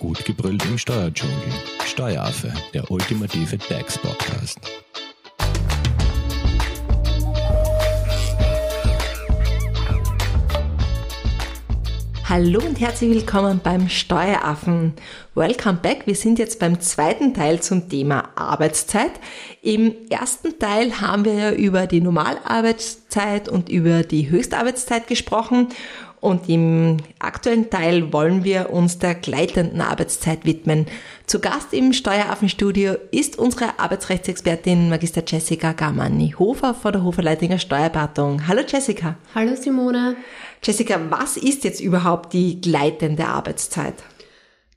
Gut 0.00 0.24
gebrüllt 0.24 0.64
im 0.64 0.78
Steuerdschungel. 0.78 1.36
Steueraffe, 1.84 2.50
der 2.72 2.90
ultimative 2.90 3.58
DAX-Podcast. 3.58 4.58
Hallo 12.26 12.60
und 12.60 12.80
herzlich 12.80 13.10
willkommen 13.10 13.60
beim 13.62 13.90
Steueraffen. 13.90 14.94
Welcome 15.34 15.80
back. 15.82 16.06
Wir 16.06 16.14
sind 16.14 16.38
jetzt 16.38 16.60
beim 16.60 16.80
zweiten 16.80 17.34
Teil 17.34 17.60
zum 17.60 17.90
Thema 17.90 18.30
Arbeitszeit. 18.36 19.12
Im 19.60 19.94
ersten 20.08 20.58
Teil 20.58 21.02
haben 21.02 21.26
wir 21.26 21.34
ja 21.34 21.52
über 21.52 21.86
die 21.86 22.00
Normalarbeitszeit 22.00 23.50
und 23.50 23.68
über 23.68 24.02
die 24.04 24.30
Höchstarbeitszeit 24.30 25.08
gesprochen 25.08 25.68
und 26.20 26.48
im 26.48 26.98
aktuellen 27.18 27.70
Teil 27.70 28.12
wollen 28.12 28.44
wir 28.44 28.70
uns 28.70 28.98
der 28.98 29.14
gleitenden 29.14 29.80
Arbeitszeit 29.80 30.44
widmen. 30.44 30.86
Zu 31.26 31.40
Gast 31.40 31.72
im 31.72 31.92
Steueraffenstudio 31.92 32.94
ist 33.10 33.38
unsere 33.38 33.78
Arbeitsrechtsexpertin 33.78 34.90
Magister 34.90 35.22
Jessica 35.26 35.72
Garmani-Hofer 35.72 36.74
von 36.74 36.92
der 36.92 37.04
Hoferleitinger 37.04 37.58
Steuerberatung. 37.58 38.46
Hallo 38.46 38.62
Jessica. 38.66 39.16
Hallo 39.34 39.56
Simone. 39.56 40.16
Jessica, 40.62 41.00
was 41.08 41.36
ist 41.36 41.64
jetzt 41.64 41.80
überhaupt 41.80 42.32
die 42.34 42.60
gleitende 42.60 43.26
Arbeitszeit? 43.26 43.94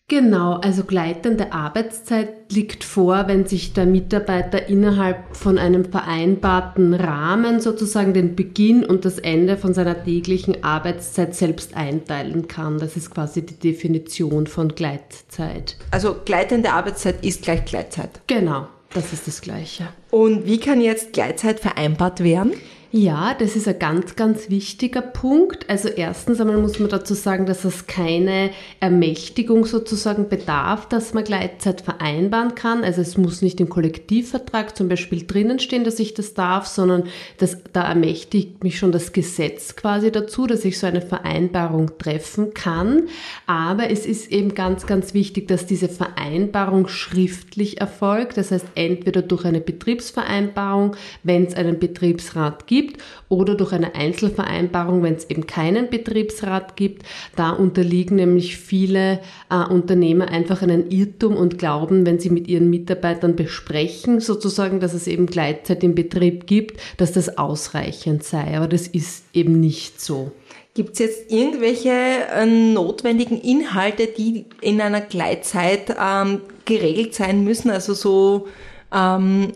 Genau, 0.10 0.56
also 0.56 0.84
gleitende 0.84 1.54
Arbeitszeit 1.54 2.52
liegt 2.52 2.84
vor, 2.84 3.28
wenn 3.28 3.46
sich 3.46 3.72
der 3.74 3.86
Mitarbeiter 3.86 4.68
innerhalb 4.68 5.36
von 5.36 5.58
einem 5.58 5.86
vereinbarten 5.86 6.94
Rahmen 6.94 7.62
sozusagen 7.62 8.14
den 8.14 8.36
Beginn 8.36 8.84
und 8.84 9.06
das 9.06 9.18
Ende 9.18 9.56
von 9.56 9.74
seiner 9.74 10.04
täglichen 10.04 10.62
Arbeitszeit 10.62 11.34
selbst 11.36 11.76
einteilen 11.78 12.50
kann. 12.50 12.80
Das 12.80 12.98
ist 12.98 13.12
quasi 13.12 13.46
die 13.46 13.58
Definition 13.58 14.46
von 14.46 14.76
Gleitzeit. 14.76 15.78
Also 15.92 16.18
gleitende 16.26 16.74
Arbeitszeit 16.74 17.24
ist 17.24 17.42
gleich 17.42 17.64
Gleitzeit. 17.64 18.22
Genau, 18.28 18.68
das 18.94 19.14
ist 19.14 19.26
das 19.26 19.40
Gleiche. 19.40 19.88
Und 20.12 20.46
wie 20.46 20.60
kann 20.60 20.82
jetzt 20.82 21.14
Gleitzeit 21.14 21.62
vereinbart 21.62 22.22
werden? 22.22 22.52
Ja, 22.96 23.34
das 23.34 23.56
ist 23.56 23.68
ein 23.68 23.80
ganz, 23.80 24.16
ganz 24.16 24.52
wichtiger 24.52 25.02
Punkt. 25.02 25.68
Also 25.68 25.90
erstens 25.90 26.40
einmal 26.40 26.58
muss 26.58 26.78
man 26.78 26.90
dazu 26.90 27.16
sagen, 27.16 27.48
dass 27.48 27.66
es 27.66 27.88
keine 27.88 28.52
Ermächtigung 28.80 29.66
sozusagen 29.66 30.30
bedarf, 30.30 30.88
dass 30.90 31.16
man 31.16 31.24
Gleitzeit 31.24 31.82
vereinbaren 31.82 32.54
kann. 32.54 32.84
Also 32.84 33.02
es 33.02 33.18
muss 33.18 33.42
nicht 33.42 33.60
im 33.60 33.68
Kollektivvertrag 33.68 34.78
zum 34.78 34.90
Beispiel 34.90 35.26
drinnen 35.26 35.58
stehen, 35.58 35.86
dass 35.86 35.98
ich 35.98 36.14
das 36.14 36.36
darf, 36.36 36.68
sondern 36.68 37.06
das, 37.40 37.58
da 37.74 37.82
ermächtigt 37.82 38.64
mich 38.64 38.78
schon 38.78 38.92
das 38.92 39.12
Gesetz 39.12 39.76
quasi 39.76 40.12
dazu, 40.12 40.46
dass 40.46 40.64
ich 40.64 40.78
so 40.78 40.86
eine 40.86 41.02
Vereinbarung 41.02 41.98
treffen 41.98 42.54
kann. 42.54 43.08
Aber 43.48 43.90
es 43.90 44.06
ist 44.06 44.32
eben 44.32 44.54
ganz, 44.54 44.86
ganz 44.86 45.16
wichtig, 45.16 45.48
dass 45.48 45.66
diese 45.66 45.90
Vereinbarung 45.90 46.88
schriftlich 46.88 47.82
erfolgt. 47.82 48.38
Das 48.38 48.52
heißt, 48.52 48.68
entweder 48.76 49.24
durch 49.24 49.46
eine 49.46 49.62
Betriebsvereinbarung, 49.62 50.96
wenn 51.24 51.46
es 51.46 51.56
einen 51.56 51.80
Betriebsrat 51.80 52.68
gibt, 52.68 52.83
gibt 52.84 53.02
oder 53.30 53.56
durch 53.56 53.72
eine 53.72 53.96
Einzelvereinbarung, 53.96 55.04
wenn 55.04 55.16
es 55.16 55.30
eben 55.30 55.48
keinen 55.48 55.90
Betriebsrat 55.90 56.76
gibt. 56.76 57.04
Da 57.36 57.52
unterliegen 57.52 58.18
nämlich 58.18 58.58
viele 58.58 59.20
äh, 59.50 59.56
Unternehmer 59.70 60.28
einfach 60.30 60.62
einen 60.62 60.90
Irrtum 60.92 61.36
und 61.36 61.58
glauben, 61.58 62.06
wenn 62.06 62.20
sie 62.20 62.30
mit 62.30 62.48
ihren 62.48 62.70
Mitarbeitern 62.70 63.36
besprechen, 63.36 64.20
sozusagen, 64.20 64.80
dass 64.80 64.94
es 64.94 65.08
eben 65.08 65.26
Gleitzeit 65.28 65.84
im 65.84 65.96
Betrieb 65.96 66.48
gibt, 66.48 66.80
dass 66.98 67.12
das 67.12 67.38
ausreichend 67.38 68.24
sei. 68.24 68.58
Aber 68.58 68.68
das 68.68 68.88
ist 68.88 69.26
eben 69.34 69.60
nicht 69.60 70.02
so. 70.02 70.32
Gibt 70.76 70.94
es 70.94 71.00
jetzt 71.00 71.32
irgendwelche 71.32 71.92
äh, 71.92 72.46
notwendigen 72.46 73.40
Inhalte, 73.40 74.08
die 74.08 74.46
in 74.60 74.82
einer 74.82 75.02
Gleitzeit 75.02 75.96
ähm, 76.02 76.42
geregelt 76.66 77.14
sein 77.14 77.44
müssen? 77.44 77.70
Also 77.70 77.94
so 77.94 78.48
ähm, 78.92 79.54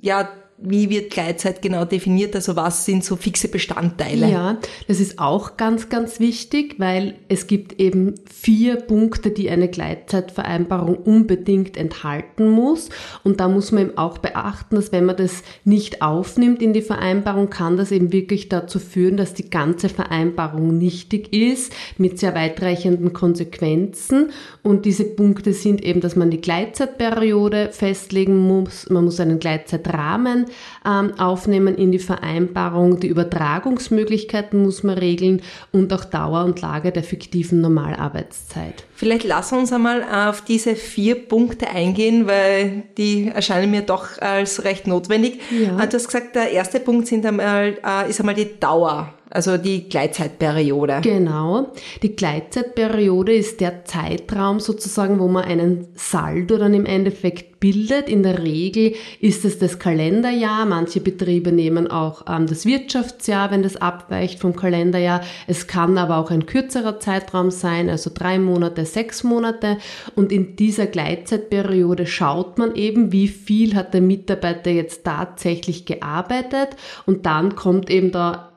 ja 0.00 0.28
wie 0.62 0.90
wird 0.90 1.10
Gleitzeit 1.10 1.62
genau 1.62 1.84
definiert? 1.84 2.34
Also 2.34 2.54
was 2.54 2.84
sind 2.84 3.04
so 3.04 3.16
fixe 3.16 3.48
Bestandteile? 3.48 4.30
Ja, 4.30 4.58
das 4.88 5.00
ist 5.00 5.18
auch 5.18 5.56
ganz, 5.56 5.88
ganz 5.88 6.20
wichtig, 6.20 6.74
weil 6.78 7.14
es 7.28 7.46
gibt 7.46 7.80
eben 7.80 8.14
vier 8.30 8.76
Punkte, 8.76 9.30
die 9.30 9.50
eine 9.50 9.68
Gleitzeitvereinbarung 9.68 10.96
unbedingt 10.96 11.76
enthalten 11.76 12.48
muss. 12.48 12.90
Und 13.24 13.40
da 13.40 13.48
muss 13.48 13.72
man 13.72 13.84
eben 13.84 13.98
auch 13.98 14.18
beachten, 14.18 14.76
dass 14.76 14.92
wenn 14.92 15.06
man 15.06 15.16
das 15.16 15.42
nicht 15.64 16.02
aufnimmt 16.02 16.60
in 16.60 16.72
die 16.72 16.82
Vereinbarung, 16.82 17.48
kann 17.48 17.76
das 17.76 17.90
eben 17.90 18.12
wirklich 18.12 18.48
dazu 18.48 18.78
führen, 18.78 19.16
dass 19.16 19.34
die 19.34 19.48
ganze 19.48 19.88
Vereinbarung 19.88 20.76
nichtig 20.76 21.32
ist, 21.32 21.72
mit 21.96 22.18
sehr 22.18 22.34
weitreichenden 22.34 23.12
Konsequenzen. 23.12 24.30
Und 24.62 24.84
diese 24.84 25.04
Punkte 25.04 25.54
sind 25.54 25.82
eben, 25.82 26.00
dass 26.00 26.16
man 26.16 26.30
die 26.30 26.40
Gleitzeitperiode 26.40 27.70
festlegen 27.72 28.36
muss, 28.36 28.90
man 28.90 29.04
muss 29.04 29.20
einen 29.20 29.38
Gleitzeitrahmen 29.38 30.46
ähm, 30.86 31.18
aufnehmen 31.18 31.76
in 31.76 31.92
die 31.92 31.98
Vereinbarung. 31.98 33.00
Die 33.00 33.08
Übertragungsmöglichkeiten 33.08 34.62
muss 34.62 34.82
man 34.82 34.98
regeln 34.98 35.42
und 35.72 35.92
auch 35.92 36.04
Dauer 36.04 36.44
und 36.44 36.60
Lage 36.60 36.92
der 36.92 37.02
fiktiven 37.02 37.60
Normalarbeitszeit. 37.60 38.84
Vielleicht 38.94 39.24
lass 39.24 39.52
uns 39.52 39.72
einmal 39.72 40.02
auf 40.02 40.42
diese 40.42 40.76
vier 40.76 41.14
Punkte 41.14 41.68
eingehen, 41.68 42.26
weil 42.26 42.82
die 42.98 43.28
erscheinen 43.28 43.70
mir 43.70 43.82
doch 43.82 44.20
als 44.20 44.64
recht 44.64 44.86
notwendig. 44.86 45.40
Ja. 45.50 45.86
Du 45.86 45.94
hast 45.94 46.06
gesagt, 46.06 46.34
der 46.36 46.50
erste 46.50 46.80
Punkt 46.80 47.06
sind 47.06 47.24
einmal, 47.24 47.78
äh, 47.84 48.10
ist 48.10 48.20
einmal 48.20 48.34
die 48.34 48.58
Dauer 48.58 49.14
also 49.30 49.56
die 49.56 49.88
Gleitzeitperiode. 49.88 51.00
Genau. 51.02 51.68
Die 52.02 52.16
Gleitzeitperiode 52.16 53.32
ist 53.32 53.60
der 53.60 53.84
Zeitraum 53.84 54.58
sozusagen, 54.58 55.20
wo 55.20 55.28
man 55.28 55.44
einen 55.44 55.86
Saldo 55.94 56.58
dann 56.58 56.74
im 56.74 56.84
Endeffekt 56.84 57.60
bildet. 57.60 58.08
In 58.08 58.22
der 58.24 58.42
Regel 58.42 58.94
ist 59.20 59.44
es 59.44 59.58
das 59.58 59.78
Kalenderjahr. 59.78 60.66
Manche 60.66 61.00
Betriebe 61.00 61.52
nehmen 61.52 61.88
auch 61.88 62.24
ähm, 62.28 62.46
das 62.46 62.66
Wirtschaftsjahr, 62.66 63.50
wenn 63.52 63.62
das 63.62 63.76
abweicht 63.76 64.40
vom 64.40 64.56
Kalenderjahr. 64.56 65.20
Es 65.46 65.66
kann 65.66 65.96
aber 65.96 66.16
auch 66.16 66.30
ein 66.30 66.46
kürzerer 66.46 66.98
Zeitraum 66.98 67.50
sein, 67.50 67.88
also 67.88 68.10
drei 68.12 68.38
Monate, 68.38 68.84
sechs 68.84 69.22
Monate. 69.22 69.76
Und 70.16 70.32
in 70.32 70.56
dieser 70.56 70.86
Gleitzeitperiode 70.86 72.06
schaut 72.06 72.58
man 72.58 72.74
eben, 72.74 73.12
wie 73.12 73.28
viel 73.28 73.76
hat 73.76 73.94
der 73.94 74.00
Mitarbeiter 74.00 74.70
jetzt 74.70 75.04
tatsächlich 75.04 75.84
gearbeitet. 75.84 76.70
Und 77.06 77.26
dann 77.26 77.54
kommt 77.54 77.90
eben 77.90 78.10
da 78.10 78.49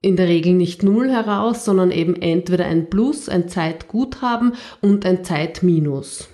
in 0.00 0.16
der 0.16 0.28
Regel 0.28 0.54
nicht 0.54 0.82
Null 0.82 1.10
heraus, 1.10 1.64
sondern 1.64 1.90
eben 1.90 2.14
entweder 2.14 2.66
ein 2.66 2.88
Plus, 2.88 3.28
ein 3.28 3.48
Zeitguthaben 3.48 4.54
und 4.80 5.04
ein 5.04 5.24
Zeitminus. 5.24 6.28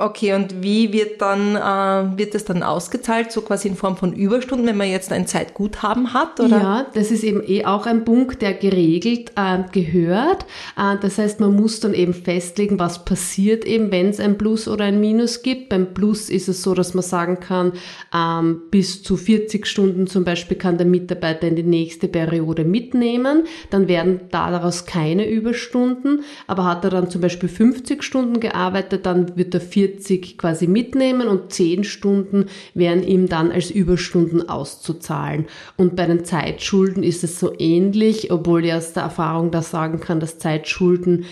Okay, 0.00 0.32
und 0.32 0.62
wie 0.62 0.92
wird 0.92 1.20
dann 1.20 1.56
äh, 1.56 2.16
wird 2.16 2.32
das 2.32 2.44
dann 2.44 2.62
ausgezahlt, 2.62 3.32
so 3.32 3.40
quasi 3.40 3.66
in 3.66 3.74
Form 3.74 3.96
von 3.96 4.12
Überstunden, 4.12 4.64
wenn 4.68 4.76
man 4.76 4.88
jetzt 4.88 5.10
ein 5.10 5.26
Zeitguthaben 5.26 6.14
hat? 6.14 6.38
Oder? 6.38 6.56
Ja, 6.56 6.86
das 6.94 7.10
ist 7.10 7.24
eben 7.24 7.42
eh 7.44 7.64
auch 7.64 7.84
ein 7.84 8.04
Punkt, 8.04 8.40
der 8.40 8.54
geregelt 8.54 9.32
äh, 9.34 9.58
gehört. 9.72 10.46
Äh, 10.76 10.98
das 11.02 11.18
heißt, 11.18 11.40
man 11.40 11.56
muss 11.56 11.80
dann 11.80 11.94
eben 11.94 12.14
festlegen, 12.14 12.78
was 12.78 13.04
passiert 13.04 13.64
eben, 13.64 13.90
wenn 13.90 14.10
es 14.10 14.20
ein 14.20 14.38
Plus 14.38 14.68
oder 14.68 14.84
ein 14.84 15.00
Minus 15.00 15.42
gibt. 15.42 15.68
Beim 15.68 15.92
Plus 15.94 16.30
ist 16.30 16.48
es 16.48 16.62
so, 16.62 16.74
dass 16.74 16.94
man 16.94 17.02
sagen 17.02 17.40
kann, 17.40 17.72
ähm, 18.14 18.62
bis 18.70 19.02
zu 19.02 19.16
40 19.16 19.66
Stunden 19.66 20.06
zum 20.06 20.22
Beispiel 20.22 20.56
kann 20.56 20.78
der 20.78 20.86
Mitarbeiter 20.86 21.48
in 21.48 21.56
die 21.56 21.64
nächste 21.64 22.06
Periode 22.06 22.64
mitnehmen. 22.64 23.48
Dann 23.70 23.88
werden 23.88 24.20
daraus 24.30 24.86
keine 24.86 25.28
Überstunden. 25.28 26.22
Aber 26.46 26.66
hat 26.66 26.84
er 26.84 26.90
dann 26.90 27.10
zum 27.10 27.20
Beispiel 27.20 27.48
50 27.48 28.04
Stunden 28.04 28.38
gearbeitet, 28.38 29.04
dann 29.04 29.36
wird 29.36 29.54
er 29.54 29.60
40 29.60 29.87
40 29.88 30.38
quasi 30.38 30.66
mitnehmen 30.66 31.28
und 31.28 31.52
10 31.52 31.84
Stunden 31.84 32.46
wären 32.74 33.02
ihm 33.02 33.28
dann 33.28 33.50
als 33.50 33.70
Überstunden 33.70 34.48
auszuzahlen. 34.48 35.46
Und 35.76 35.96
bei 35.96 36.06
den 36.06 36.24
Zeitschulden 36.24 37.02
ist 37.02 37.24
es 37.24 37.40
so 37.40 37.52
ähnlich, 37.58 38.30
obwohl 38.30 38.64
ich 38.64 38.74
aus 38.74 38.92
der 38.92 39.04
Erfahrung 39.04 39.50
da 39.50 39.62
sagen 39.62 40.00
kann, 40.00 40.20
dass 40.20 40.38
Zeitschulden 40.38 41.24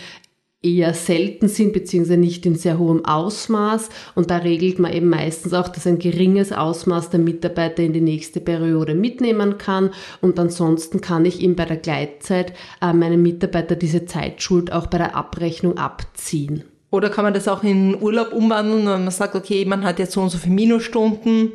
eher 0.63 0.95
selten 0.95 1.49
sind, 1.49 1.73
beziehungsweise 1.73 2.17
nicht 2.19 2.45
in 2.47 2.57
sehr 2.57 2.79
hohem 2.79 3.05
Ausmaß. 3.05 3.91
Und 4.15 4.31
da 4.31 4.39
regelt 4.39 4.79
man 4.79 4.93
eben 4.93 5.09
meistens 5.09 5.53
auch, 5.53 5.69
dass 5.69 5.87
ein 5.87 5.99
geringes 5.99 6.51
Ausmaß 6.51 7.11
der 7.11 7.21
Mitarbeiter 7.21 7.83
in 7.83 7.93
die 7.93 8.01
nächste 8.01 8.41
Periode 8.41 8.95
mitnehmen 8.95 9.59
kann. 9.59 9.91
Und 10.21 10.39
ansonsten 10.41 11.01
kann 11.01 11.25
ich 11.25 11.41
ihm 11.41 11.57
bei 11.57 11.67
der 11.67 11.77
Gleitzeit 11.77 12.53
äh, 12.81 12.93
meinem 12.93 13.23
Mitarbeiter 13.23 13.77
diese 13.77 14.07
Zeitschuld 14.07 14.73
auch 14.73 14.87
bei 14.87 14.99
der 14.99 15.15
Abrechnung 15.15 15.77
abziehen. 15.77 16.65
Oder 16.97 17.11
kann 17.11 17.25
man 17.25 17.35
das 17.35 17.47
auch 17.47 17.63
in 17.63 18.01
Urlaub 18.01 18.33
umwandeln, 18.33 18.87
wenn 18.87 19.05
man 19.05 19.11
sagt, 19.11 19.35
okay, 19.35 19.65
man 19.65 19.85
hat 19.85 19.99
jetzt 19.99 20.13
so 20.13 20.23
und 20.23 20.31
so 20.31 20.39
viele 20.39 20.55
Minusstunden? 20.55 21.53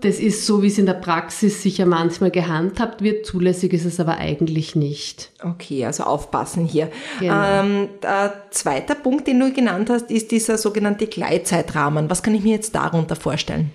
Das 0.00 0.20
ist 0.20 0.46
so, 0.46 0.62
wie 0.62 0.68
es 0.68 0.78
in 0.78 0.86
der 0.86 0.94
Praxis 0.94 1.62
sicher 1.62 1.86
manchmal 1.86 2.30
gehandhabt 2.30 3.02
wird. 3.02 3.26
Zulässig 3.26 3.72
ist 3.72 3.84
es 3.84 3.98
aber 3.98 4.18
eigentlich 4.18 4.76
nicht. 4.76 5.30
Okay, 5.42 5.84
also 5.84 6.04
aufpassen 6.04 6.66
hier. 6.66 6.90
Genau. 7.18 7.34
Ähm, 7.34 7.88
der 8.02 8.44
zweite 8.50 8.94
Punkt, 8.94 9.26
den 9.26 9.40
du 9.40 9.52
genannt 9.52 9.90
hast, 9.90 10.10
ist 10.10 10.30
dieser 10.30 10.58
sogenannte 10.58 11.06
Gleitzeitrahmen. 11.06 12.10
Was 12.10 12.22
kann 12.22 12.34
ich 12.34 12.42
mir 12.42 12.54
jetzt 12.54 12.74
darunter 12.74 13.16
vorstellen? 13.16 13.70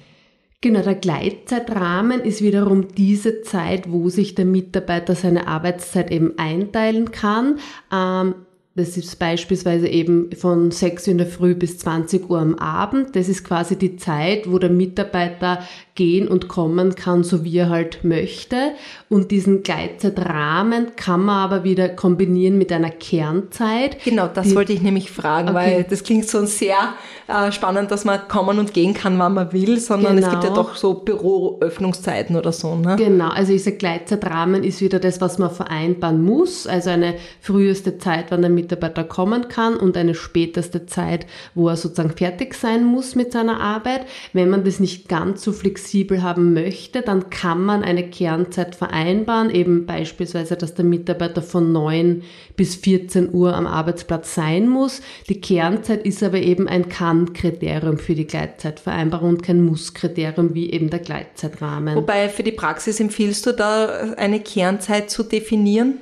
Genau, 0.62 0.82
der 0.82 0.96
Gleitzeitrahmen 0.96 2.22
ist 2.22 2.42
wiederum 2.42 2.88
diese 2.96 3.42
Zeit, 3.42 3.92
wo 3.92 4.08
sich 4.08 4.34
der 4.34 4.46
Mitarbeiter 4.46 5.14
seine 5.14 5.48
Arbeitszeit 5.48 6.10
eben 6.10 6.38
einteilen 6.38 7.12
kann. 7.12 7.60
Ähm, 7.92 8.36
das 8.76 8.98
ist 8.98 9.20
beispielsweise 9.20 9.88
eben 9.88 10.32
von 10.36 10.72
6 10.72 11.06
Uhr 11.08 11.12
in 11.12 11.18
der 11.20 11.28
Früh 11.28 11.54
bis 11.54 11.78
20 11.78 12.28
Uhr 12.28 12.40
am 12.40 12.56
Abend. 12.56 13.16
Das 13.16 13.30
ist 13.30 13.44
quasi 13.44 13.76
die 13.76 13.98
Zeit, 13.98 14.52
wo 14.52 14.58
der 14.58 14.72
Mitarbeiter 14.72 15.60
gehen 15.94 16.28
und 16.28 16.48
kommen 16.48 16.96
kann, 16.96 17.24
so 17.24 17.44
wie 17.44 17.56
er 17.56 17.70
halt 17.70 18.04
möchte. 18.04 18.72
Und 19.10 19.30
diesen 19.30 19.62
Gleitzeitrahmen 19.62 20.96
kann 20.96 21.24
man 21.24 21.36
aber 21.36 21.64
wieder 21.64 21.88
kombinieren 21.88 22.58
mit 22.58 22.72
einer 22.72 22.90
Kernzeit. 22.90 24.04
Genau, 24.04 24.28
das 24.28 24.48
die, 24.48 24.56
wollte 24.56 24.74
ich 24.74 24.82
nämlich 24.82 25.12
fragen, 25.12 25.50
okay. 25.50 25.56
weil 25.56 25.84
das 25.84 26.02
klingt 26.02 26.28
so 26.28 26.44
sehr 26.48 26.96
äh, 27.28 27.52
spannend, 27.52 27.92
dass 27.92 28.06
man 28.06 28.28
kommen 28.28 28.58
und 28.58 28.74
gehen 28.74 28.96
kann, 28.96 29.20
wann 29.20 29.36
man 29.36 29.54
will, 29.54 29.80
sondern 29.80 30.16
genau. 30.16 30.28
es 30.28 30.32
gibt 30.32 30.46
ja 30.46 30.50
genau. 30.50 30.64
doch 30.64 30.76
so 30.76 30.96
Büroöffnungszeiten 30.96 32.36
oder 32.36 32.52
so. 32.52 32.76
Ne? 32.76 32.96
Genau, 32.96 33.30
also 33.30 33.52
dieser 33.52 33.74
Gleitzeitrahmen 33.74 34.64
ist 34.64 34.82
wieder 34.82 34.98
das, 34.98 35.22
was 35.22 35.38
man 35.38 35.52
vereinbaren 35.52 36.24
muss. 36.24 36.66
Also 36.66 36.90
eine 36.90 37.14
früheste 37.40 38.00
Zeit, 38.00 38.26
wann 38.30 38.42
der 38.42 38.50
Mitarbeiter 38.50 38.63
kommen 39.10 39.48
kann 39.48 39.76
und 39.76 39.98
eine 39.98 40.16
späteste 40.16 40.86
Zeit, 40.86 41.26
wo 41.56 41.70
er 41.70 41.76
sozusagen 41.76 42.16
fertig 42.16 42.54
sein 42.54 42.84
muss 42.84 43.16
mit 43.16 43.32
seiner 43.32 43.60
Arbeit. 43.60 44.06
Wenn 44.34 44.50
man 44.50 44.64
das 44.64 44.80
nicht 44.80 45.08
ganz 45.08 45.44
so 45.44 45.52
flexibel 45.52 46.24
haben 46.24 46.54
möchte, 46.54 47.02
dann 47.02 47.30
kann 47.30 47.64
man 47.64 47.84
eine 47.84 48.10
Kernzeit 48.10 48.76
vereinbaren, 48.76 49.50
eben 49.50 49.86
beispielsweise, 49.86 50.56
dass 50.56 50.74
der 50.74 50.86
Mitarbeiter 50.86 51.42
von 51.42 51.72
9 51.72 52.24
bis 52.56 52.76
14 52.76 53.34
Uhr 53.34 53.56
am 53.56 53.68
Arbeitsplatz 53.68 54.36
sein 54.36 54.68
muss. 54.68 55.02
Die 55.30 55.42
Kernzeit 55.42 56.06
ist 56.06 56.24
aber 56.24 56.40
eben 56.40 56.68
ein 56.68 56.90
Kann-Kriterium 56.90 57.98
für 57.98 58.16
die 58.16 58.28
Gleitzeitvereinbarung 58.28 59.30
und 59.30 59.44
kein 59.44 59.64
Muss-Kriterium 59.64 60.54
wie 60.54 60.72
eben 60.72 60.90
der 60.90 61.00
Gleitzeitrahmen. 61.00 61.96
Wobei 61.96 62.30
für 62.30 62.44
die 62.44 62.52
Praxis 62.52 63.00
empfiehlst 63.00 63.46
du 63.46 63.52
da 63.54 64.14
eine 64.18 64.40
Kernzeit 64.40 65.10
zu 65.10 65.24
definieren? 65.24 66.00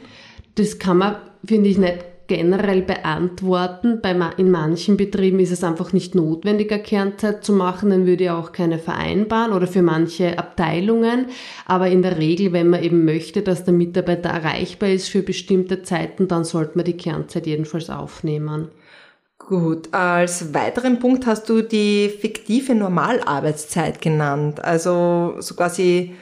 Das 0.55 0.79
kann 0.79 0.97
man, 0.97 1.15
finde 1.45 1.69
ich, 1.69 1.77
nicht 1.77 2.10
generell 2.31 2.81
beantworten. 2.81 3.99
Bei, 4.01 4.15
in 4.37 4.51
manchen 4.51 4.95
Betrieben 4.95 5.41
ist 5.41 5.51
es 5.51 5.65
einfach 5.65 5.91
nicht 5.91 6.15
notwendig, 6.15 6.71
eine 6.71 6.81
Kernzeit 6.81 7.43
zu 7.43 7.51
machen, 7.51 7.89
dann 7.89 8.05
würde 8.05 8.23
ich 8.23 8.29
auch 8.29 8.53
keine 8.53 8.79
vereinbaren 8.79 9.51
oder 9.51 9.67
für 9.67 9.81
manche 9.81 10.39
Abteilungen. 10.39 11.25
Aber 11.65 11.89
in 11.89 12.01
der 12.01 12.17
Regel, 12.17 12.53
wenn 12.53 12.69
man 12.69 12.83
eben 12.83 13.03
möchte, 13.03 13.41
dass 13.41 13.65
der 13.65 13.73
Mitarbeiter 13.73 14.29
erreichbar 14.29 14.87
ist 14.87 15.09
für 15.09 15.23
bestimmte 15.23 15.83
Zeiten, 15.83 16.29
dann 16.29 16.45
sollte 16.45 16.77
man 16.77 16.85
die 16.85 16.95
Kernzeit 16.95 17.47
jedenfalls 17.47 17.89
aufnehmen. 17.89 18.69
Gut, 19.37 19.93
als 19.93 20.53
weiteren 20.53 20.99
Punkt 20.99 21.25
hast 21.25 21.49
du 21.49 21.61
die 21.61 22.07
fiktive 22.07 22.75
Normalarbeitszeit 22.75 23.99
genannt. 23.99 24.63
Also 24.63 25.35
so 25.39 25.55
quasi, 25.55 26.15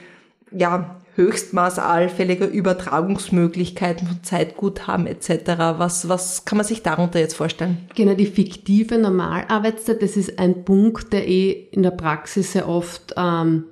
ja, 0.50 0.99
Höchstmaß 1.20 1.78
allfälliger 1.78 2.48
Übertragungsmöglichkeiten 2.48 4.06
von 4.06 4.22
Zeitguthaben 4.22 5.06
etc. 5.06 5.30
Was, 5.76 6.08
was 6.08 6.46
kann 6.46 6.56
man 6.56 6.66
sich 6.66 6.82
darunter 6.82 7.20
jetzt 7.20 7.34
vorstellen? 7.34 7.88
Genau, 7.94 8.14
die 8.14 8.26
fiktive 8.26 8.96
Normalarbeitszeit, 8.96 10.02
das 10.02 10.16
ist 10.16 10.38
ein 10.38 10.64
Punkt, 10.64 11.12
der 11.12 11.28
eh 11.28 11.50
in 11.72 11.82
der 11.82 11.90
Praxis 11.90 12.52
sehr 12.52 12.68
oft 12.68 13.14
ähm, 13.18 13.64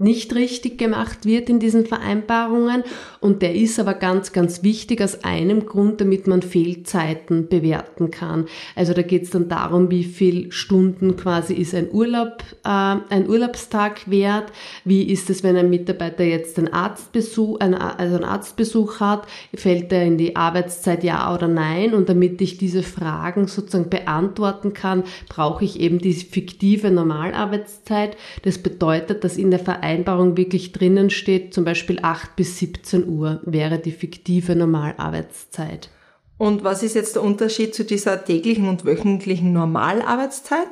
nicht 0.00 0.34
richtig 0.34 0.78
gemacht 0.78 1.26
wird 1.26 1.50
in 1.50 1.60
diesen 1.60 1.84
Vereinbarungen. 1.84 2.82
Und 3.20 3.42
der 3.42 3.54
ist 3.54 3.78
aber 3.78 3.92
ganz, 3.92 4.32
ganz 4.32 4.62
wichtig 4.62 5.02
aus 5.02 5.24
einem 5.24 5.66
Grund, 5.66 6.00
damit 6.00 6.26
man 6.26 6.40
Fehlzeiten 6.40 7.48
bewerten 7.48 8.10
kann. 8.10 8.46
Also 8.74 8.94
da 8.94 9.02
geht 9.02 9.24
es 9.24 9.30
dann 9.30 9.50
darum, 9.50 9.90
wie 9.90 10.04
viel 10.04 10.50
Stunden 10.52 11.16
quasi 11.16 11.52
ist 11.52 11.74
ein 11.74 11.90
Urlaub, 11.92 12.42
äh, 12.64 12.68
ein 12.68 13.28
Urlaubstag 13.28 14.10
wert, 14.10 14.50
wie 14.84 15.02
ist 15.02 15.28
es, 15.28 15.42
wenn 15.42 15.56
ein 15.56 15.68
Mitarbeiter 15.68 16.24
jetzt 16.24 16.58
einen 16.58 16.72
Arztbesuch, 16.72 17.60
ein, 17.60 17.74
also 17.74 18.16
einen 18.16 18.24
Arztbesuch 18.24 19.00
hat, 19.00 19.26
fällt 19.54 19.92
er 19.92 20.04
in 20.04 20.16
die 20.16 20.34
Arbeitszeit 20.34 21.04
ja 21.04 21.34
oder 21.34 21.46
nein? 21.46 21.92
Und 21.92 22.08
damit 22.08 22.40
ich 22.40 22.56
diese 22.56 22.82
Fragen 22.82 23.48
sozusagen 23.48 23.90
beantworten 23.90 24.72
kann, 24.72 25.04
brauche 25.28 25.66
ich 25.66 25.78
eben 25.78 25.98
diese 25.98 26.24
fiktive 26.24 26.90
Normalarbeitszeit. 26.90 28.16
Das 28.44 28.56
bedeutet, 28.56 29.24
dass 29.24 29.36
in 29.36 29.50
der 29.50 29.60
Vereinbarung 29.60 29.89
Vereinbarung 29.90 30.36
wirklich 30.36 30.70
drinnen 30.70 31.10
steht, 31.10 31.52
zum 31.52 31.64
Beispiel 31.64 31.98
8 32.00 32.36
bis 32.36 32.58
17 32.58 33.08
Uhr 33.08 33.40
wäre 33.44 33.80
die 33.80 33.90
fiktive 33.90 34.54
Normalarbeitszeit. 34.54 35.90
Und 36.38 36.62
was 36.62 36.84
ist 36.84 36.94
jetzt 36.94 37.16
der 37.16 37.24
Unterschied 37.24 37.74
zu 37.74 37.84
dieser 37.84 38.24
täglichen 38.24 38.68
und 38.68 38.84
wöchentlichen 38.84 39.52
Normalarbeitszeit? 39.52 40.68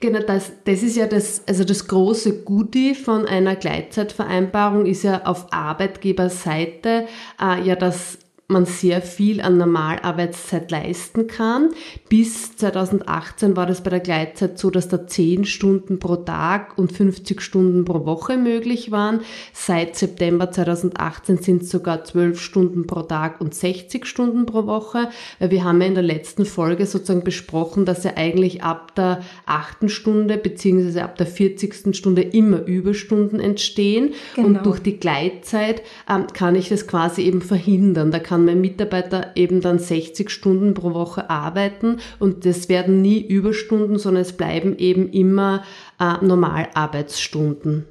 Genau, 0.00 0.20
das, 0.20 0.52
das 0.64 0.82
ist 0.82 0.96
ja 0.96 1.06
das, 1.06 1.42
also 1.46 1.64
das 1.64 1.86
große 1.86 2.42
Goodie 2.44 2.94
von 2.94 3.26
einer 3.26 3.56
Gleitzeitvereinbarung 3.56 4.86
ist 4.86 5.02
ja 5.02 5.26
auf 5.26 5.52
Arbeitgeberseite 5.52 7.06
äh, 7.38 7.62
ja 7.62 7.76
das 7.76 8.18
man 8.50 8.66
sehr 8.66 9.02
viel 9.02 9.40
an 9.40 9.56
Normalarbeitszeit 9.56 10.70
leisten 10.70 11.26
kann. 11.26 11.70
Bis 12.08 12.56
2018 12.56 13.56
war 13.56 13.66
das 13.66 13.82
bei 13.82 13.90
der 13.90 14.00
Gleitzeit 14.00 14.58
so, 14.58 14.70
dass 14.70 14.88
da 14.88 15.06
10 15.06 15.44
Stunden 15.44 15.98
pro 15.98 16.16
Tag 16.16 16.76
und 16.76 16.92
50 16.92 17.40
Stunden 17.40 17.84
pro 17.84 18.04
Woche 18.04 18.36
möglich 18.36 18.90
waren. 18.90 19.20
Seit 19.52 19.96
September 19.96 20.50
2018 20.50 21.38
sind 21.38 21.62
es 21.62 21.70
sogar 21.70 22.04
12 22.04 22.40
Stunden 22.40 22.86
pro 22.86 23.02
Tag 23.02 23.40
und 23.40 23.54
60 23.54 24.06
Stunden 24.06 24.46
pro 24.46 24.66
Woche. 24.66 25.08
Wir 25.38 25.64
haben 25.64 25.80
ja 25.80 25.86
in 25.86 25.94
der 25.94 26.02
letzten 26.02 26.44
Folge 26.44 26.86
sozusagen 26.86 27.24
besprochen, 27.24 27.84
dass 27.84 28.04
ja 28.04 28.12
eigentlich 28.16 28.62
ab 28.62 28.94
der 28.94 29.22
achten 29.46 29.88
Stunde 29.88 30.36
beziehungsweise 30.36 31.04
ab 31.04 31.16
der 31.16 31.26
40. 31.26 31.94
Stunde 31.96 32.22
immer 32.22 32.64
Überstunden 32.64 33.40
entstehen. 33.40 34.14
Genau. 34.34 34.48
Und 34.48 34.66
durch 34.66 34.80
die 34.80 34.98
Gleitzeit 34.98 35.82
ähm, 36.08 36.26
kann 36.32 36.54
ich 36.54 36.68
das 36.68 36.86
quasi 36.86 37.22
eben 37.22 37.42
verhindern. 37.42 38.10
Da 38.10 38.18
kann 38.18 38.39
kann 38.40 38.46
mein 38.46 38.60
Mitarbeiter 38.60 39.32
eben 39.34 39.60
dann 39.60 39.78
60 39.78 40.30
Stunden 40.30 40.72
pro 40.72 40.94
Woche 40.94 41.28
arbeiten 41.28 41.98
und 42.18 42.46
das 42.46 42.68
werden 42.68 43.02
nie 43.02 43.20
Überstunden, 43.20 43.98
sondern 43.98 44.22
es 44.22 44.32
bleiben 44.32 44.78
eben 44.78 45.10
immer 45.10 45.62
äh, 46.00 46.24
Normalarbeitsstunden. 46.24 47.86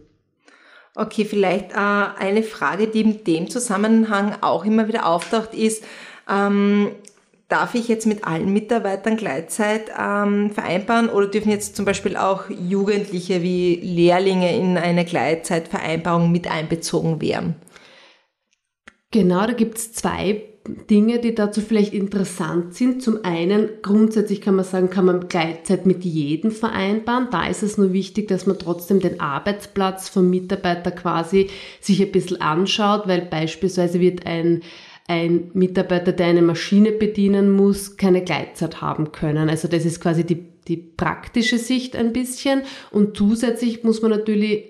Okay, 0.96 1.26
vielleicht 1.26 1.72
äh, 1.74 1.76
eine 1.76 2.44
Frage, 2.44 2.88
die 2.88 3.02
in 3.02 3.24
dem 3.24 3.50
Zusammenhang 3.50 4.38
auch 4.42 4.66
immer 4.66 4.88
wieder 4.88 5.06
auftaucht, 5.06 5.54
ist, 5.54 5.84
ähm, 6.28 6.90
darf 7.48 7.76
ich 7.76 7.88
jetzt 7.88 8.08
mit 8.08 8.26
allen 8.26 8.52
Mitarbeitern 8.52 9.18
Gleitzeit 9.18 9.92
ähm, 9.98 10.52
vereinbaren 10.52 11.10
oder 11.10 11.28
dürfen 11.28 11.52
jetzt 11.52 11.76
zum 11.76 11.86
Beispiel 11.86 12.18
auch 12.18 12.50
Jugendliche 12.50 13.44
wie 13.44 13.76
Lehrlinge 13.76 14.56
in 14.56 14.78
eine 14.78 15.06
Gleitzeitvereinbarung 15.06 16.32
mit 16.32 16.50
einbezogen 16.50 17.22
werden? 17.22 17.56
Genau, 19.12 19.48
da 19.48 19.54
gibt 19.54 19.78
es 19.78 19.92
zwei 19.94 20.44
Dinge, 20.90 21.20
die 21.20 21.34
dazu 21.34 21.62
vielleicht 21.62 21.94
interessant 21.94 22.76
sind. 22.76 23.02
Zum 23.02 23.24
einen, 23.26 23.70
grundsätzlich 23.82 24.42
kann 24.42 24.56
man 24.56 24.66
sagen, 24.66 24.90
kann 24.90 25.06
man 25.06 25.28
Gleitzeit 25.28 25.86
mit 25.86 26.06
jedem 26.06 26.52
vereinbaren. 26.52 27.28
Da 27.32 27.48
ist 27.48 27.64
es 27.64 27.78
nur 27.78 27.92
wichtig, 27.94 28.28
dass 28.28 28.46
man 28.46 28.60
trotzdem 28.60 29.00
den 29.00 29.20
Arbeitsplatz 29.20 30.10
vom 30.10 30.30
Mitarbeiter 30.30 30.92
quasi 30.92 31.50
sich 31.82 32.02
ein 32.02 32.12
bisschen 32.12 32.42
anschaut, 32.42 33.08
weil 33.08 33.22
beispielsweise 33.22 34.00
wird 34.00 34.26
ein 34.26 34.62
ein 35.08 35.50
Mitarbeiter, 35.54 36.12
der 36.12 36.28
eine 36.28 36.44
Maschine 36.44 36.92
bedienen 36.92 37.50
muss, 37.50 37.98
keine 37.98 38.24
Gleitzeit 38.24 38.80
haben 38.80 39.12
können. 39.12 39.50
Also 39.50 39.68
das 39.68 39.84
ist 39.84 40.02
quasi 40.02 40.24
die, 40.24 40.46
die 40.68 40.78
praktische 40.78 41.58
Sicht 41.58 41.96
ein 41.96 42.14
bisschen. 42.14 42.62
Und 42.92 43.18
zusätzlich 43.18 43.84
muss 43.84 44.04
man 44.04 44.12
natürlich 44.12 44.66